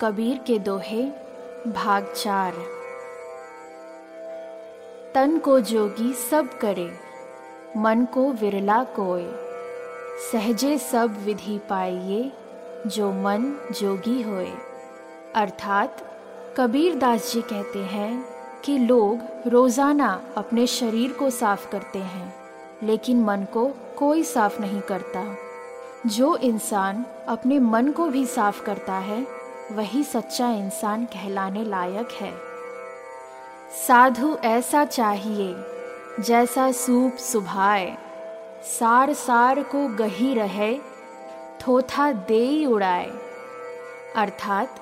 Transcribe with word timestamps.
कबीर 0.00 0.38
के 0.38 0.58
दोहे, 0.58 1.02
भाग 1.66 2.12
चार। 2.16 2.54
तन 5.14 5.38
को 5.38 5.60
जोगी 5.60 6.12
सब 6.12 6.58
करे, 6.58 6.92
मन 7.76 8.04
को 8.04 8.32
विरला 8.32 8.84
कोय 8.84 9.30
सहजे 10.32 10.78
सब 10.78 11.24
विधि 11.24 11.58
पाइये 11.58 12.32
जो 12.86 13.12
मन 13.12 13.58
जोगी 13.80 14.22
होए। 14.22 14.52
अर्थात, 15.34 15.96
कबीर 16.56 16.94
दास 16.94 17.32
जी 17.32 17.42
कहते 17.42 17.78
हैं 17.78 18.24
कि 18.64 18.78
लोग 18.78 19.18
रोज़ाना 19.46 20.22
अपने 20.36 20.66
शरीर 20.66 21.12
को 21.12 21.30
साफ़ 21.30 21.70
करते 21.70 21.98
हैं, 21.98 22.34
लेकिन 22.82 23.24
मन 23.24 23.46
को 23.52 23.70
कोई 23.98 24.22
साफ़ 24.22 24.60
नहीं 24.60 24.80
करता। 24.80 25.36
जो 26.06 26.36
इंसान 26.36 27.06
अपने 27.28 27.58
मन 27.58 27.92
को 27.92 28.08
भी 28.08 28.26
साफ़ 28.26 28.64
करता 28.64 28.94
है 28.94 29.35
वही 29.72 30.02
सच्चा 30.04 30.50
इंसान 30.50 31.04
कहलाने 31.04 31.64
लायक 31.64 32.08
है। 32.12 32.32
साधु 33.86 34.36
ऐसा 34.44 34.84
चाहिए, 34.84 35.54
जैसा 36.22 36.70
सूप 36.72 37.16
सुभाए। 37.16 37.96
सार 38.64 39.12
सार 39.12 39.62
को 39.62 39.86
गही 39.88 40.32
रहे, 40.34 40.78
थोथा 41.60 42.10
दे 42.12 42.66
उड़ाए। 42.66 43.10
अर्थात 44.16 44.78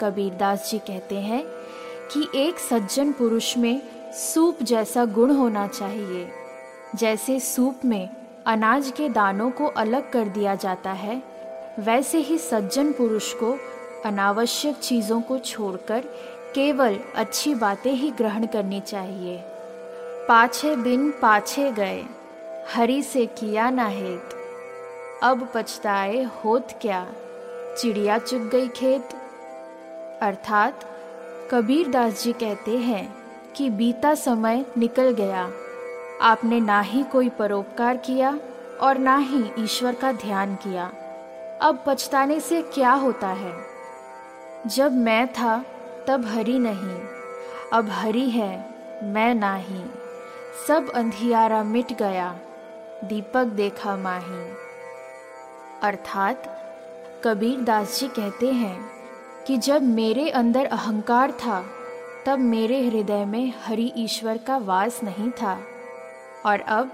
कबीरदास 0.00 0.70
जी 0.70 0.78
कहते 0.78 1.18
हैं 1.20 1.42
कि 2.12 2.28
एक 2.34 2.58
सज्जन 2.58 3.12
पुरुष 3.12 3.56
में 3.56 3.80
सूप 4.12 4.62
जैसा 4.62 5.04
गुण 5.04 5.34
होना 5.36 5.66
चाहिए, 5.68 6.28
जैसे 6.94 7.40
सूप 7.40 7.84
में 7.84 8.08
अनाज 8.46 8.92
के 8.96 9.08
दानों 9.08 9.50
को 9.50 9.66
अलग 9.66 10.10
कर 10.10 10.28
दिया 10.28 10.54
जाता 10.54 10.92
है, 10.92 11.22
वैसे 11.78 12.18
ही 12.18 12.38
सज्जन 12.38 12.92
पुरुष 12.92 13.32
को 13.32 13.56
अनावश्यक 14.04 14.76
चीज़ों 14.76 15.20
को 15.20 15.38
छोड़कर 15.38 16.04
केवल 16.54 16.98
अच्छी 17.14 17.54
बातें 17.54 17.92
ही 17.92 18.10
ग्रहण 18.10 18.46
करनी 18.46 18.80
चाहिए। 18.80 19.38
पाछे 20.28 20.74
दिन 20.76 21.10
पाछे 21.10 21.70
गए, 21.72 22.04
हरी 22.74 23.02
से 23.02 23.26
किया 23.26 23.70
ना 23.70 23.86
हेत। 23.86 24.34
अब 25.22 25.48
पछताए 25.54 26.22
होत 26.44 26.68
क्या? 26.82 27.06
चिड़िया 27.78 28.18
चुग 28.18 28.48
गई 28.48 28.68
खेत। 28.68 29.08
अर्थात 30.22 30.84
कबीर 31.50 31.88
दास 31.88 32.22
जी 32.22 32.32
कहते 32.32 32.76
हैं 32.78 33.16
कि 33.56 33.70
बीता 33.70 34.14
समय 34.14 34.64
निकल 34.78 35.10
गया। 35.10 35.48
आपने 36.22 36.60
ना 36.60 36.80
ही 36.80 37.02
कोई 37.02 37.28
परोपकार 37.28 37.96
किया 37.96 38.38
और 38.80 38.98
ना 38.98 39.16
ही 39.18 39.44
ईश्वर 39.58 39.94
का 39.94 40.12
ध्यान 40.12 40.54
किया। 40.54 40.92
अब 41.62 41.82
पछताने 41.86 42.40
से 42.40 42.62
क्या 42.62 42.92
होता 42.92 43.28
है? 43.28 43.52
जब 44.66 44.92
मैं 44.92 45.26
था, 45.32 45.64
तब 46.06 46.24
हरी 46.26 46.58
नहीं। 46.58 47.00
अब 47.72 47.88
हरी 47.90 48.30
है, 48.30 48.64
मैं 49.02 49.34
नाही। 49.34 49.84
सब 50.68 50.90
अंधियारा 50.90 51.62
मिट 51.62 51.92
गया, 51.92 52.38
दीपक 53.04 53.44
देखा 53.44 53.96
माही। 53.96 54.52
अर्थात 55.82 56.42
कबीर 57.24 57.60
दास 57.60 58.00
जी 58.00 58.08
कहते 58.08 58.52
हैं 58.52 58.90
कि 59.46 59.56
जब 59.56 59.82
मेरे 59.82 60.28
अंदर 60.30 60.66
अहंकार 60.66 61.32
था, 61.32 61.64
तब 62.26 62.38
मेरे 62.38 62.86
हृदय 62.86 63.24
में 63.24 63.52
हरि 63.64 63.92
ईश्वर 63.96 64.38
का 64.38 64.56
वास 64.56 65.00
नहीं 65.04 65.30
था। 65.30 65.58
और 66.46 66.60
अब 66.60 66.90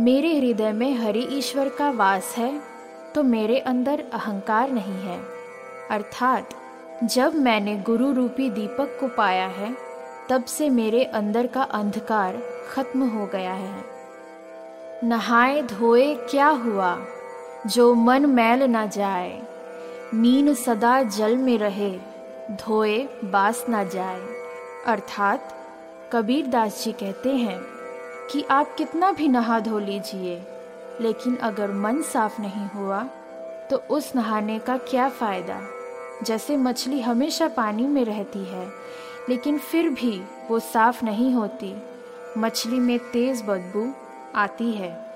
मेरे 0.00 0.38
हृदय 0.38 0.72
में 0.72 0.94
हरि 0.94 1.26
ईश्वर 1.30 1.68
का 1.68 1.90
वास 1.90 2.34
है 2.38 2.60
तो 3.14 3.22
मेरे 3.22 3.58
अंदर 3.58 4.04
अहंकार 4.14 4.70
नहीं 4.70 5.00
है। 5.00 5.20
अर्थात 5.90 6.54
जब 7.02 7.34
मैंने 7.34 7.76
गुरु 7.76 8.12
रूपी 8.12 8.50
दीपक 8.50 8.98
को 9.00 9.08
पाया 9.08 9.46
है, 9.46 9.76
तब 10.28 10.44
से 10.44 10.70
मेरे 10.70 11.04
अंदर 11.04 11.46
का 11.46 11.62
अंधकार 11.62 12.42
खत्म 12.70 13.08
हो 13.08 13.26
गया 13.26 13.52
है। 13.52 13.84
नहाए 15.04 15.62
धोए 15.62 16.14
क्या 16.14 16.48
हुआ? 16.48 16.98
जो 17.66 17.94
मन 17.94 18.26
मैल 18.26 18.62
न 18.62 18.88
जाए 18.88 19.42
मीन 20.14 20.54
सदा 20.54 21.02
जल 21.02 21.36
में 21.36 21.58
रहे, 21.58 21.98
धोए 22.50 23.08
बास 23.24 23.66
न 23.70 23.88
जाए। 23.88 24.20
अर्थात, 24.86 25.52
कबीर 26.12 26.46
दास 26.46 26.84
जी 26.84 26.92
कहते 26.92 27.28
हैं 27.28 27.60
कि 28.30 28.44
आप 28.50 28.74
कितना 28.78 29.12
भी 29.12 29.28
नहा 29.28 29.60
धो 29.60 29.78
लीजिए, 29.78 30.42
लेकिन 31.00 31.36
अगर 31.36 31.72
मन 31.72 32.02
साफ़ 32.02 32.42
नहीं 32.42 32.70
हुआ 32.70 33.02
तो 33.70 33.76
उस 33.90 34.16
नहाने 34.16 34.58
का 34.58 34.76
क्या 34.76 35.08
फ़ायदा? 35.08 35.60
जैसे 36.22 36.56
मछली 36.56 37.00
हमेशा 37.00 37.48
पानी 37.48 37.86
में 37.86 38.04
रहती 38.04 38.44
है, 38.44 38.68
लेकिन 39.28 39.58
फिर 39.58 39.88
भी 39.88 40.24
वो 40.50 40.58
साफ़ 40.58 41.04
नहीं 41.04 41.32
होती। 41.32 41.82
मछली 42.38 42.78
में 42.78 42.98
तेज़ 42.98 43.42
बदबू 43.42 43.94
आती 44.34 44.72
है। 44.72 45.13